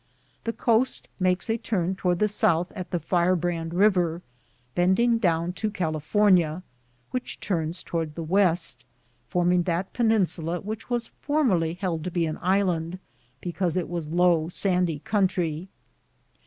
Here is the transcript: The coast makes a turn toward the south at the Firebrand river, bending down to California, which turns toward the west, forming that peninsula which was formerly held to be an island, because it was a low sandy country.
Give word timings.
The 0.45 0.53
coast 0.53 1.07
makes 1.19 1.47
a 1.47 1.57
turn 1.59 1.93
toward 1.95 2.17
the 2.17 2.27
south 2.27 2.71
at 2.71 2.89
the 2.89 2.99
Firebrand 2.99 3.71
river, 3.71 4.23
bending 4.73 5.19
down 5.19 5.53
to 5.53 5.69
California, 5.69 6.63
which 7.11 7.39
turns 7.39 7.83
toward 7.83 8.15
the 8.15 8.23
west, 8.23 8.83
forming 9.27 9.61
that 9.69 9.93
peninsula 9.93 10.61
which 10.61 10.89
was 10.89 11.11
formerly 11.21 11.75
held 11.75 12.03
to 12.05 12.09
be 12.09 12.25
an 12.25 12.39
island, 12.41 12.97
because 13.41 13.77
it 13.77 13.87
was 13.89 14.07
a 14.07 14.15
low 14.15 14.49
sandy 14.49 14.97
country. 14.97 15.69